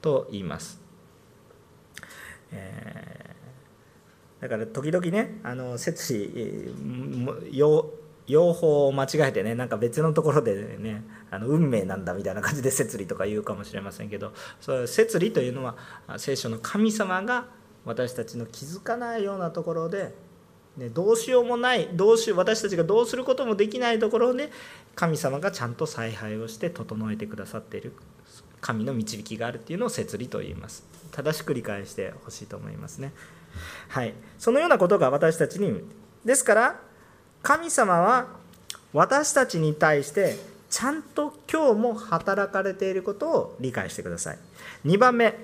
[0.00, 0.80] と言います、
[2.52, 7.52] えー、だから時々ねあの摂理
[8.26, 15.76] 用法を間違えてねなんか別のところでねあの運命なんだみたいな感じで摂理とか言うかもしれませんけどそう摂理というのは
[16.18, 17.46] 聖書の神様が
[17.84, 20.14] 私たちの気づかないようなところで、
[20.76, 24.50] ね、どうしようもないどうし私たちがどうすることもできないところで
[24.94, 27.92] 神様がちゃんと采配をして整えてくださっている
[28.60, 30.84] 神の導きがあるっていうのを摂理と言います。
[31.10, 33.12] 正しく理解してほしいと思いますね。
[33.88, 34.14] はい。
[34.38, 35.82] そのようなことが私たちに
[36.24, 36.80] ですから
[37.42, 38.26] 神様は
[38.92, 40.36] 私たちに対して
[40.70, 44.38] ちゃんと今日も働かれていることを理解してください。
[44.86, 45.34] 2番目。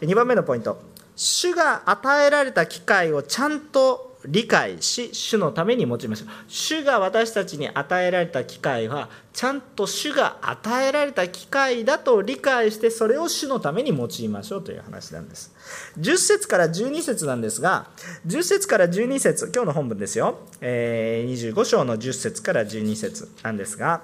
[0.00, 0.80] 2番目のポイント。
[1.16, 15.54] 主が与えられた機会をちゃんと理解し主のために用いましょう主が私たちに与えられた機会はちゃんと主が与えられた機会だと理解してそれを主のために用いましょうという話なんです。
[15.98, 17.88] 10節から12節なんですが
[18.26, 24.02] 10節から12節今日の本文ですよ、えー、25章の10節から12節なんですが、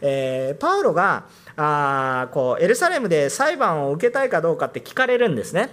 [0.00, 5.70] えー、パウロがあこうエルサレムで裁判を受けたいかどうかって聞かれるんですね。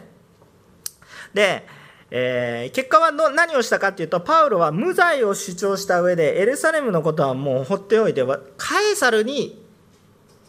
[1.33, 1.65] で
[2.11, 8.23] えー、結果はの何をしたかというとパウロは無罪を主張した上でエルサレムのことはもう放っておいて
[8.57, 9.63] カエサルに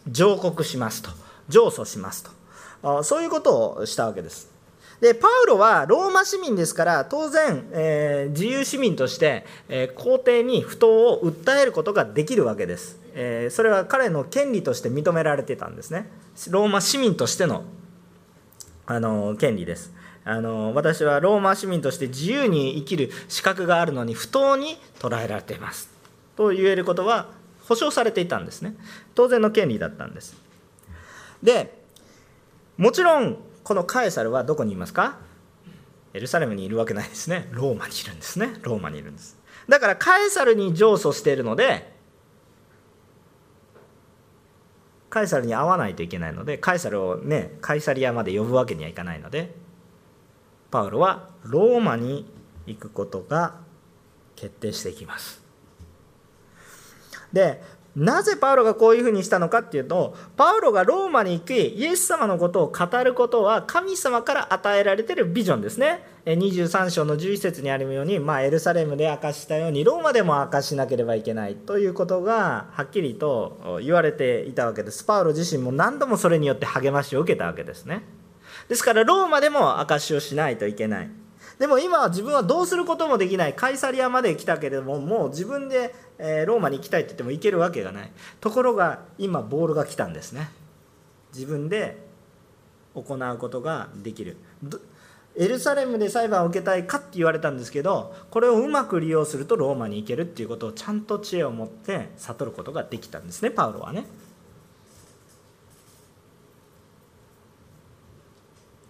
[0.07, 1.11] 上告しますと。
[1.49, 3.03] 上訴しますと。
[3.03, 4.49] そういうことをしたわけです。
[5.01, 16.07] でパウロはローマ市民ですから当然、えー、自由市民として、えー、皇帝に不当を訴えることができるわけです、え、それは彼の権利として認められてたんですね。
[16.51, 17.63] ローマ市民としての
[18.85, 19.91] あの権利です。
[20.23, 25.89] あの私はローマ市民として自由に生きる資格があるのに不当に捉えられています。
[26.35, 27.29] と言えることは
[27.67, 28.75] 保障されていたんですね。
[29.15, 30.35] 当然の権利だったんです。
[31.41, 31.79] で
[32.77, 35.17] もちろんこのカエサルはどこにいますか？
[36.13, 37.47] エルサレムにいるわけないですね。
[37.51, 38.53] ローマにいるんですね。
[38.61, 39.37] ローマにいるんです。
[39.69, 41.91] だからカエサルに上訴しているので
[45.09, 49.53] カエサルに会わないといけないのでカエサルをねカイサリアまで呼ぶわけにはいかないので
[50.71, 52.25] パウロはローマに
[52.65, 53.55] 行くことが
[54.35, 55.41] 決定していきます。
[57.31, 57.61] で
[57.95, 66.01] なぜパウロがこういうふうにしたのかっていうとパウロがローマに行きイエス様のことを語ることは神様から与えられてるビジョンですね。
[66.25, 75.03] 23章の11節にあるように、まあ、エルサレムで明かしたようにローマでも明かしなければいけないということがはっきりと言われていたわけです。
[75.03, 78.03] パウロ自身も何度もそれによって励ましを受けたわけですね。
[78.71, 81.09] ですからローマでも証しをしないといけない。
[81.59, 83.53] でも今は自分はどうすることもできない。
[83.53, 85.93] カイサリアまで来たけれどももう自分で
[86.45, 88.11] ローマに行きたいって言っても行けるわけがない。
[88.39, 90.49] ところが今ボールが来たんですね。
[91.33, 91.97] 自分で
[92.95, 94.37] 行うことができる。
[95.35, 104.05] エルサレムで裁判を受けたいかって言われたんですけどこれをうまく利用するとローマに行けるっていうことをちゃんと知恵を持って悟ることができたんですねパウロはね。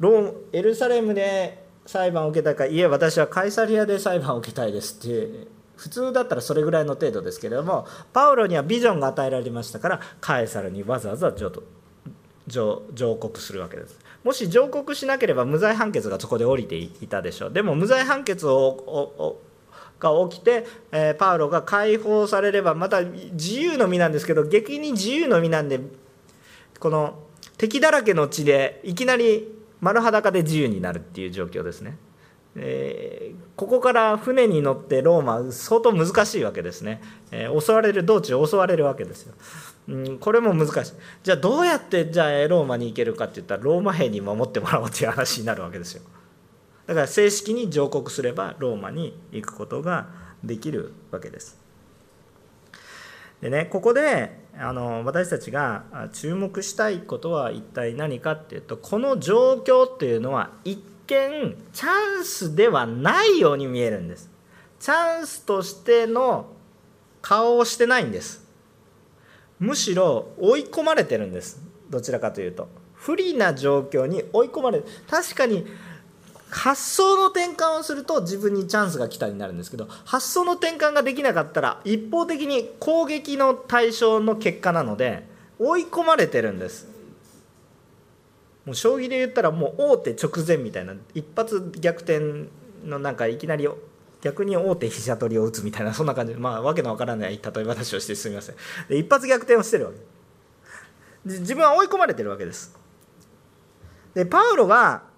[0.01, 11.51] ローエルサレムで裁判を受けたかいえ私はカイサリアで裁判を受けたいですって普通だったらそれぐらいの程度ですけれどもパウロにはビジョンが与えられましたからカエサルにわざわざ上
[12.93, 13.99] 上告するわけです。
[14.23, 17.53] もし上告しなければ無罪判決がそこで降りていたでしょう。
[17.53, 19.39] でも無罪判決を
[19.99, 25.79] が起きて、え、パウロが解放されればまた自由の身なんですけど逆に自由の身なんで
[26.79, 27.19] この
[27.57, 31.97] 敵だらけの地でいきなり丸裸で自由になるっていう状況ですね。
[32.55, 39.33] えー、ここから船に乗ってローマ相当難しいわけですね、えー、襲われる道中襲われるわけですよ、
[39.87, 40.93] うん、これも難しい。
[41.23, 46.03] じゃあどうやってじゃあローマに行けるかって言ったらローマ兵に守ってもらおうっていう話になるわけですよ。
[46.87, 50.09] だから正式に上告すればローマに行くことが
[50.43, 51.60] できるわけです。
[53.41, 60.77] でねここであの私たちが注目したいことは一体何かっていうとこの状況っていうのは一
[61.07, 64.29] 見チャンスではないように見えるんです。
[64.79, 66.47] チャンスとしての
[67.21, 68.47] 顔をしてないんです。
[69.59, 71.61] むしろ追い込まれてるんです。
[71.89, 72.67] どちらかというと。
[72.93, 75.65] 不利な状況に追い込まれる確かに
[76.51, 85.25] 発想の転換をすると自分にチャンスが来たになるんですけど発想の転換ができなかったら一方的に攻撃の対象の結果なので
[85.57, 86.89] 追い込まれてるんです。
[88.65, 92.47] もう将棋で言ったらもう王手直前みたいな一発逆転
[92.85, 93.67] のなんかいきなり
[94.21, 96.33] 逆に王手飛車取りを打つみたいなそんな感じ。
[96.33, 98.55] でまあわけのわからない例え話をしてすみません。
[98.89, 99.97] で一発逆転をしてるわけ。
[101.23, 102.77] 自分は追い込まれてるわけです。
[104.13, 105.10] でパウロが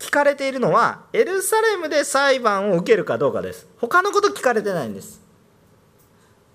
[0.00, 3.68] 聞かれているのはエルサレムで裁判を受けるかどうかです。
[3.78, 5.20] 他のこと聞かれてないんです。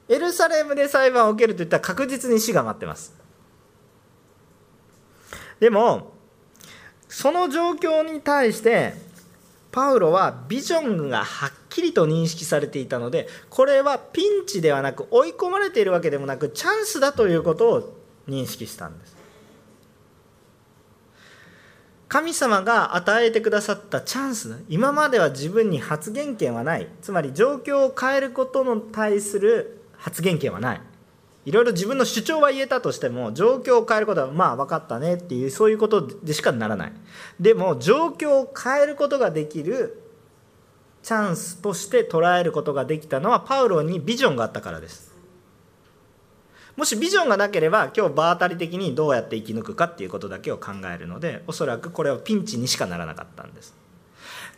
[0.10, 3.14] エルサレムで裁判を受けるといったら確実に死が待ってます。
[5.60, 6.12] でも
[7.08, 8.94] その状況に対して
[9.72, 19.15] パウロはビジョンがはっきりと認識されていたのでこれはピンチではなく追い込まれているわけでもなくチャンスだということを認識したんです。
[22.16, 24.64] 神様が与えてくださったチャンス。
[24.70, 26.88] 今までは自分に発言権はない。
[27.02, 30.82] つまり状況を変えることに対する発言権はない。
[31.44, 36.94] いろいろ自分の主張は言えたとしても状況を変えることはまあ分かったねっていうそういうことでしかならない。
[37.38, 40.02] でも状況を変えることができる
[41.04, 45.05] チャンスとして捉えることができたのはパウロにビジョンがあったからです。
[46.76, 53.74] もしビジョンがなければ今日場当たり的にどうやって生き抜くかっていうことだけを考えるのでおそらくこれはピンチにしかならなかったんです。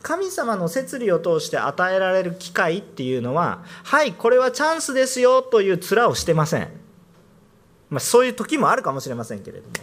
[0.01, 6.69] 神様の摂理を通して与えられる機会っていうのははいこれはチャンスですよという面をしてません、
[7.89, 9.73] まあ、そういう時もあるかもしれませんけれども。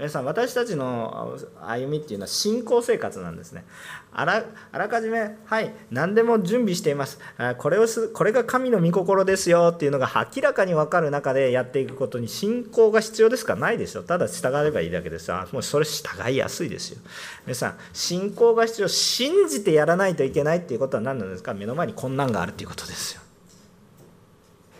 [0.00, 3.66] 皆さん私たちの歩みっていうのは信仰生活なんですね。
[4.14, 7.18] あらあらかじめはい何でも準備しています。
[7.58, 14.02] これをすこれが神の御心ですよっていうのが明らかに分かる中でやっていくことに信仰が必要ですかないでしょ。
[14.02, 16.98] ただ従えばいいだけですもうそれ従いやすいですよ。
[17.44, 18.88] 皆さん信仰が必要。
[18.88, 21.52] 信じてやらないといけないっていうことは何なんですか？
[21.52, 23.20] 目の前に困難があるっていうことですよ。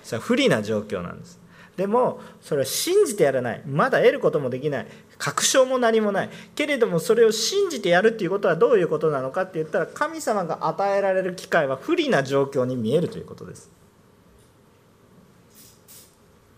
[0.03, 1.39] それ不利な状況なんです。
[1.81, 3.63] でもそれは信じてやらない。
[3.65, 4.87] まだ得ることもできない。
[5.17, 6.31] 確証も何もない。
[6.55, 13.71] けれどもそれを信じてやるっていうことはどういうことなのかって言ったら神様が与えられる機会は不利な状況に見えるということです。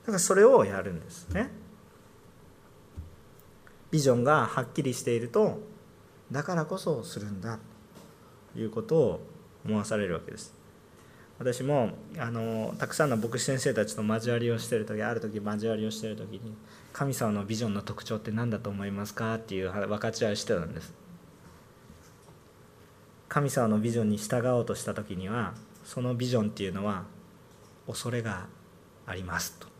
[0.00, 1.52] だからそれをやるんですね。
[3.92, 5.60] ビジョンがはっきりしていると
[6.32, 7.60] だからこそするんだ。
[8.54, 9.20] ということを
[9.64, 10.61] 思わされるわけです。
[11.42, 16.54] 私もあのたくさんの牧師先生たちと交わりをしてる時ある時交わりをしてる時に
[16.92, 20.94] 神様のビジョンの特徴って何だと思いますかっていう分かち合いをしてたんです。
[23.28, 27.04] 神様のビジョンに従おうとした時にはそのビジョンっていうのは
[27.88, 28.46] 恐れが
[29.06, 29.72] ありますと。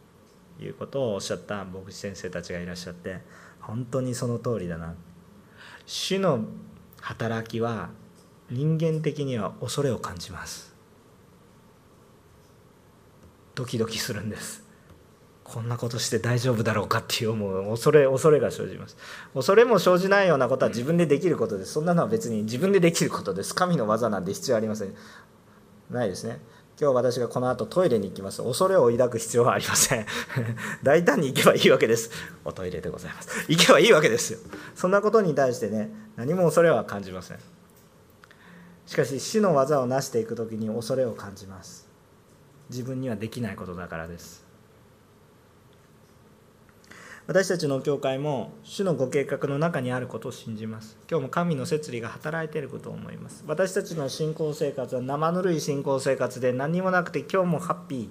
[0.60, 3.20] いうことをおっしゃった牧師先生たちがいらっしゃって
[3.60, 4.94] 本当にその通りだな。
[5.86, 6.40] 主の
[7.00, 7.90] 働きは
[8.50, 10.71] 人間的には恐れを感じます。
[13.54, 14.62] ドキドキするんです。
[15.44, 18.96] こんなことして大丈夫だろうかっていう思う恐れ恐れが生じます。
[19.34, 21.72] 恐れも生じないようなことは自分でできることです。
[21.72, 23.54] そんなのは別に自分でできることです。
[23.54, 24.94] 神の技なんて必要ありません。
[25.90, 26.38] ないですね。
[26.80, 28.42] 今日私がこの後トイレに行きます。
[28.42, 30.06] 恐れを抱く必要はありません。
[30.82, 32.10] 大胆に行けばいいわけです。
[32.46, 33.28] おトイレでございます。
[33.48, 34.38] 行けばいいわけですよ。
[34.74, 37.38] そんなことに対してね何も恐れは感じません。
[38.86, 41.91] しかし死の技を成していく時に恐れを感じます。
[42.72, 44.44] 自分にはできないことだからです。
[47.28, 50.96] 私たちの教会も主のご計画の中にあることを信じます。
[51.08, 53.44] 今日も神の摂理が働いていることを思います。
[53.46, 58.08] 私たちの信仰生活は生ぬるい信仰生活で何もなくて今日もハッピー。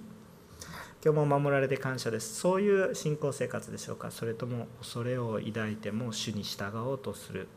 [1.03, 2.35] 今日も守られて感謝です。
[2.35, 4.11] そういう信仰生活でしょうか。
[4.11, 7.47] それとも恐れを抱いても主に従おうとする。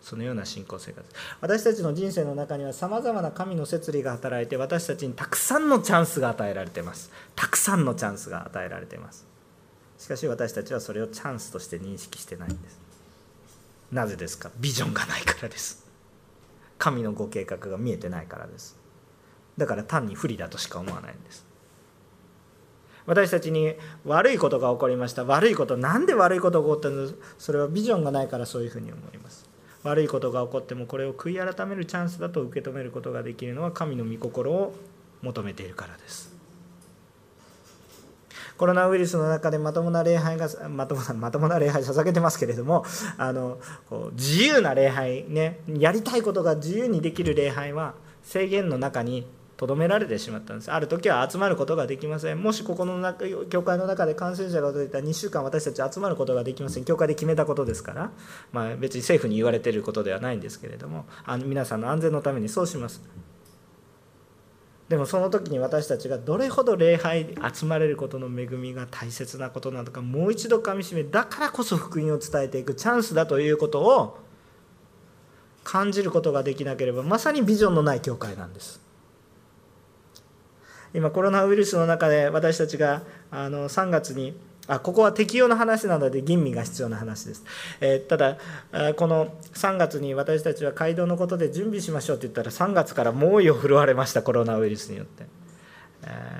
[0.00, 1.06] そのような信仰生活。
[1.40, 7.10] 私たちの人生の中にはさまざまな神の摂理が働いて私たちにたくさんのチャンスが与えられています。
[7.34, 9.26] たくさんのチャンスが与えられています。
[9.98, 12.80] しかし私たちはそれをチャンスとして認識してないんです。
[13.90, 14.50] なぜですか？
[14.60, 15.86] ビジョンがないからです。
[16.78, 18.76] 神のご計画が見えてないからです。
[19.56, 21.44] だから単に不利だとしか思わないんです。
[23.06, 23.74] 私たちに
[24.04, 25.24] 悪いことが起こりました。
[25.24, 27.10] 悪いことなんで悪いことが起こったの？
[27.38, 29.48] それはビジョンがないからそういうふうに思います。
[29.88, 34.74] 悪いことが起こってもこれを悔い改めるチャンスだと受け止めることができるのは神の御心を
[35.22, 36.38] 求めているからです。
[38.56, 42.84] コロナウイルスの中でまともな礼拝がまともな まともな礼拝捧げてますけれども
[43.16, 43.58] あの
[43.88, 49.26] こう自由な礼拝ねやりたいことが自由にできる礼拝は制限の中に
[49.58, 50.70] とどめられてしまったんです。
[50.70, 52.40] ある時は集まることができません。
[52.40, 56.84] もしここの中教会の中で感染者が出たら2週間私たち集まることができません。
[56.84, 58.12] 教会で決めたことですから、
[58.52, 63.02] まあ、別に政府に言われてることではないんですけれどもあの皆さんの安全のためにそうします。
[64.88, 74.18] でもその時に私たちがどれほど礼拝に集まれることの恵みが大切なことなのかもう一度かみしめだからこそ福音を伝えていくチャンスだということを
[75.64, 78.87] 感じることができなければまさにビジョンのない教会なんです。
[80.94, 84.34] 今コロナウイルスの中で私たちがあの3月に
[84.66, 87.44] あここは適用の話なので吟味が必要な話です、
[87.80, 88.36] えー、ただ
[88.94, 95.24] この3月に私たちは街道のことで準備しましょうと言ったら3月から猛威を振るわれましたコロナウイルスによって、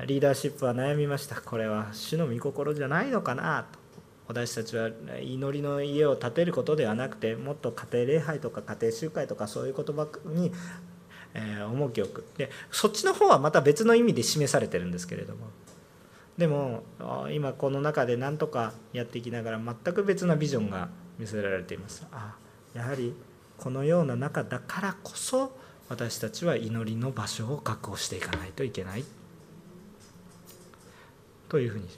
[0.06, 1.40] リーダーシップは悩みました。
[1.40, 3.78] これは主の御心じゃないのかなと。
[4.28, 4.90] 私たちは
[5.22, 10.52] 祈りの家を建てることではなくてもっと家庭礼拝とか家庭集会とかそういう言葉に、
[11.34, 12.24] え重きを置く。
[12.36, 15.46] でそっちの方はまた別の意味で示されてるんですけれども。
[16.36, 16.84] でも
[17.32, 22.06] 今この中で何とかやっていきながら全く別なビジョンが見せられています。
[22.12, 22.36] あ
[22.74, 23.14] やはり
[23.56, 25.52] このような中だからこそ
[25.88, 29.04] 私たちは祈りの場所を確保していかないといけない。
[31.48, 31.88] というふうに。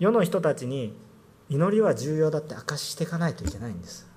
[0.00, 0.94] 世の人たちに
[1.48, 4.11] 祈りは重要だって証ししていかないといけないんです。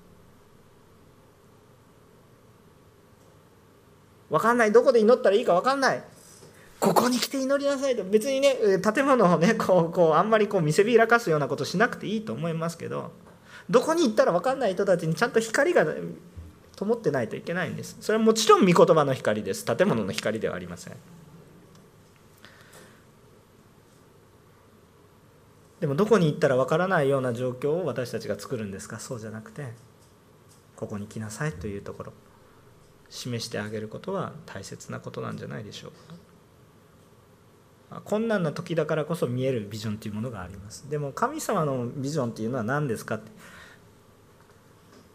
[4.30, 4.72] 分かんない。
[4.72, 6.02] どこで祈ったらいいか分かんない。
[6.78, 8.04] ここに来て祈りなさいと。
[8.04, 13.12] 別にね建物をねこうこうあんまりこう見せびらかすようなことしなくていいと思いますけど
[13.70, 15.86] どこに行ったら分かんない人たちにちゃんと光が
[16.76, 17.96] 灯ってないといけないんです。
[18.00, 19.64] それはもちろん御言葉の光です。
[19.64, 20.94] 建物の光ではありません。
[25.80, 28.98] でもどこに行ったら分からないような状況を私たちが作るんですか？
[28.98, 29.72] そうじゃなくて
[30.74, 32.12] ここに来なさいというところ。
[33.16, 35.90] 示してあげることは大切なことなんじゃないでしょう
[37.90, 38.00] か。
[38.04, 40.90] 困難な時だからこそ見えるビジョンというものがあります。
[40.90, 43.30] でも神様のビジョンっていうのは何ですかって。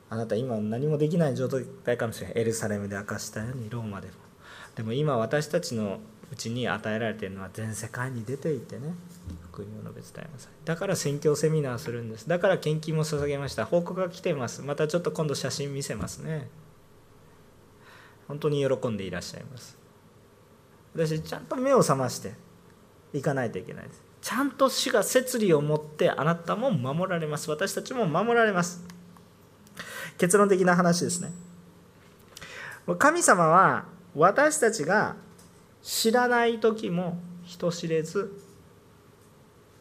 [0.10, 2.38] あなた今何もできない状態かもしれない。
[2.40, 4.14] エルサレムで明かしたようにローマでも。
[4.76, 6.00] でも今私たちの
[6.32, 8.94] うちに与えられているのは全世界に出ていてね。
[9.52, 10.52] 福音を述べ伝えなさい。
[10.66, 12.28] だから宣教セミナーするんです。
[12.28, 13.66] だから献金も捧げました。
[13.66, 14.62] 報告が来てます。
[14.62, 16.50] またちょっと今度写真見せますね。
[18.32, 19.78] 本当に喜んでいらっしゃいます。
[20.96, 22.32] 私ちゃんと目を覚まして
[23.14, 24.02] いかないといけないです。
[24.22, 27.50] ちゃんと主が摂理を持ってあなたも守られます。
[27.50, 28.86] 私たちも守られます。
[30.18, 31.34] 結論的な話ですね。
[32.98, 33.84] 神様は
[34.16, 35.18] 私たちが
[35.84, 38.32] 知らない時も人知れず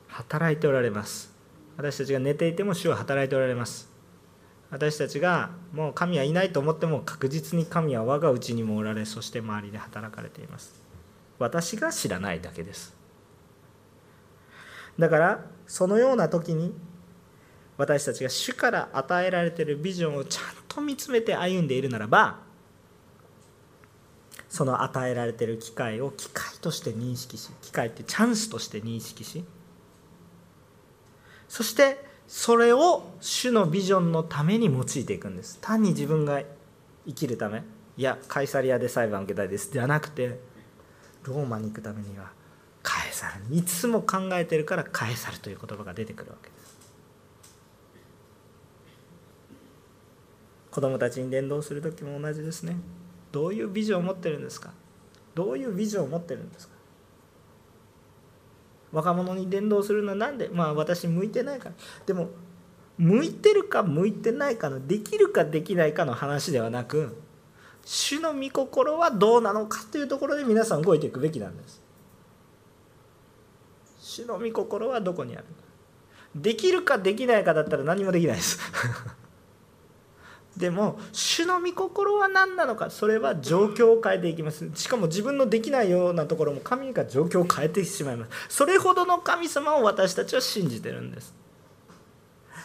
[0.09, 1.33] 働いておられます。
[1.77, 3.90] 私たちが寝ていても主は働いておられます。
[4.71, 10.81] 私たちがもう神はいないと思っても確実に神は我がうちにもおられそして周りで働かれています。
[11.39, 12.95] 私が知らないだけです。
[14.99, 16.73] だからそのような時に
[17.79, 22.41] 私たちが主から与えられているビジョンをちゃんと見つめて歩んでいるならば
[24.51, 29.45] その与えられている機会を機会として認識し機会ってチャンスとして認識し
[31.49, 35.59] そしてそれを主のビジョンのために用いていくんです。
[35.61, 36.41] 単に自分が
[37.05, 37.65] 生きるため。
[37.97, 39.73] いやカイサリアで裁判を受けたいです。
[39.73, 40.39] じゃなくて
[41.25, 42.31] ローマに行くためには
[42.85, 46.79] カエサルいつも考えてるからカエサルという言葉が出てくるわけです。
[50.71, 52.77] 子供たちに伝道する時も同じですね。
[53.33, 54.73] どういうビジョンを持ってるんですか？
[55.35, 56.77] どういうビジョンを持ってるんですか？
[58.93, 60.49] 若者に伝道するのは何で？
[60.49, 61.75] まあ私向いてないから。
[62.07, 62.31] でも
[62.99, 67.17] 向いてるか向いてないかのできるかできないかの話ではなく
[67.85, 71.81] 主の御心はどうなのかというところで皆さん動いていくべきなんです。
[73.99, 75.47] 主の御心はどこにある
[76.35, 78.59] できるかできないかだったら何もできないです。
[80.61, 84.71] でも主の御心は何なのかそれは状況を変えていきます。
[84.75, 88.57] しかも自分のできないようなところも神が状況を変えてしまいます。
[88.57, 91.35] それほどの神様を私たちは信じてるんです。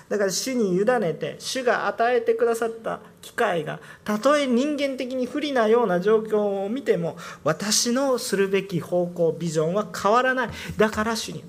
[0.09, 10.49] だから主に委ねて主が与えてくださった機会がたとえ人間的に不利なような状況を見ても私のするべき方向ビジョンは変わらない。
[10.77, 11.43] だから主に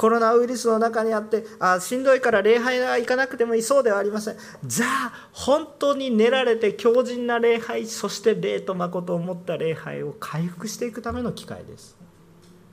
[0.00, 4.36] コロナウイルスの中にあってあしんどいから礼拝が行かなくてもいそうではありません。
[4.64, 11.98] じゃあ本当に練られて強靭な礼拝そして礼と誠を持った礼拝を回復していくための機会です。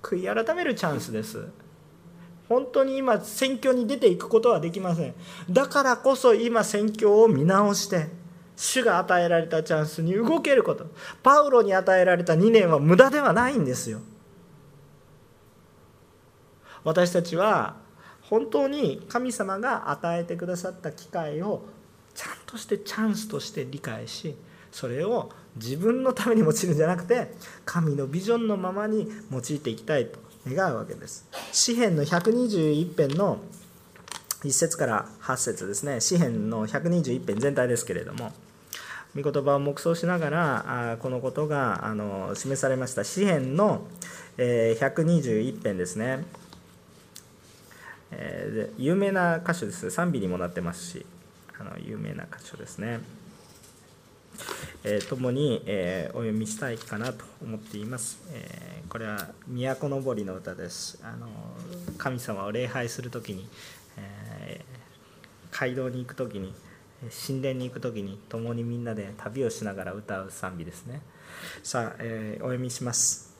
[0.01, 1.49] 悔い改めるチャンスです。
[2.47, 5.13] 本当に今選挙に出ていくことはできません。
[5.49, 8.07] だからこそ今選挙を見直して
[8.55, 10.85] 主が与えられたチャンスに動けること。
[11.23, 13.99] パウロに与えられた2年は無駄ではないんですよ。
[16.87, 17.75] 私たちは
[18.21, 21.65] 本当に神様が与えてくださった機会を
[22.15, 24.37] ちゃんとしてチャンスとして理解し
[24.71, 27.33] それを自分のために用いるんじゃなくて
[27.65, 30.17] 神のビジョンのままに用いていきたいと
[30.47, 31.27] 願うわけです。
[31.51, 33.39] 詩篇の121編の
[34.45, 35.99] 1節から8節ですね。
[35.99, 38.31] 詩篇の121編全体ですけれども
[39.13, 43.03] 御言葉を黙想しながらこのことがあの示されました。
[43.03, 43.85] 詩篇の
[44.37, 46.46] 121編ですね。
[48.77, 49.89] 有名な箇所です。
[49.91, 51.05] 賛美にもなってますし
[51.59, 52.99] あの有名な箇所ですね。
[54.83, 60.99] えー、共に、えー、お読みしたいかなと思っています、えー、これは「都のぼり」の歌です。
[61.03, 61.27] あの
[61.97, 63.47] 神様を礼拝する時に、
[63.97, 64.61] え
[65.51, 66.53] 街道に行く時に
[67.27, 71.01] 神殿に行く時に共にみんなで旅をしながら歌う賛美ですね。
[71.63, 73.35] さあ、えお読みします。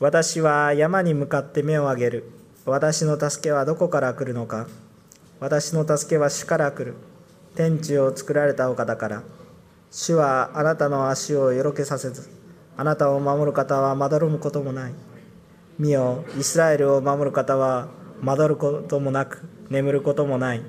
[0.00, 2.43] 私は山に向かって目を上げる。
[2.66, 4.66] 私の助けはどこから来るのか？
[5.38, 6.94] 私の助けは主から来る
[7.54, 9.22] 天地を作られたお方から
[9.90, 12.30] 主はあなたの足をよろけさせず、
[12.76, 14.94] あなたを守る方はまどろむこともない。
[15.78, 17.88] 見よ、イスラエルを守る方は
[18.22, 20.62] まどることもなく、眠ることもない。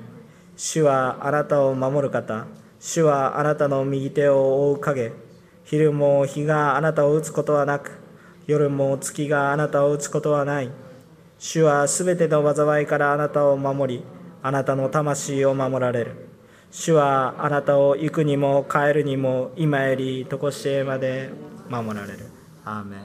[0.58, 2.46] 主はあなたを守る方、
[2.80, 5.14] 主はあなたの右手を覆う影、
[5.64, 7.98] 昼も日があなたを打つことはなく、
[8.48, 10.70] 夜も月があなたを打つことはない。
[11.48, 14.04] 主はすべての災いからあなたを守り、
[14.41, 16.28] あなたの魂を守られる。
[16.72, 21.30] 主はあなたを行くにも帰るにも今より常しえまで
[21.70, 22.32] 守られる。
[22.66, 23.00] アーメン。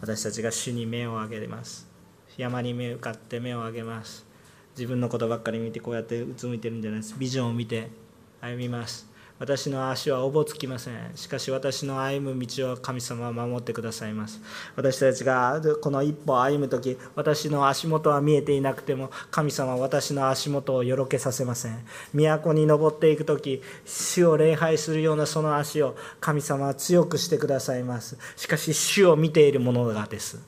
[0.00, 1.86] 私たちが主に目を上げます。
[2.38, 4.24] 山に向かって目を上げます。
[4.74, 7.14] 自分のことばっかり見てこうやってうつむいてるんじゃないです。
[7.18, 7.90] ビジョンを見て
[8.40, 9.13] 歩みます。
[9.38, 11.10] 私の足はおぼつきません。
[11.16, 14.40] しかし私の歩む道を神様は守ってくださいます。
[14.76, 21.84] 私たちがこの一歩歩む時私の足元は見えていなくても神様は私の足元をよろけさせません。
[22.12, 28.16] 都に登っていく時主を礼拝するようなその足を神様は強くしてくださいます。
[28.36, 30.38] しかし主を見ているものがです。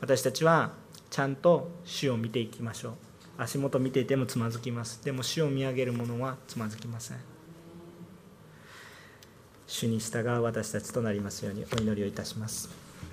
[0.00, 0.72] 私たちは
[1.10, 3.05] ちゃんと主を見ていきましょう。
[3.38, 5.04] 足元見ていてもつまずきます。
[5.04, 7.18] でも主を見上げる者はつまずきません。
[9.66, 12.85] 主に従う私たちとなりますようにお祈りをいたします。